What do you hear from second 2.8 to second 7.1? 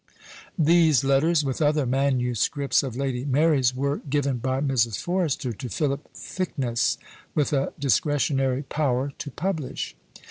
of Lady Mary's, were given by Mrs. Forrester to Philip Thicknesse,